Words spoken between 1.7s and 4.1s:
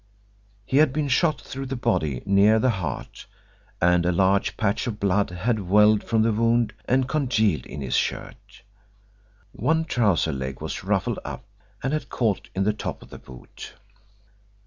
body near the heart, and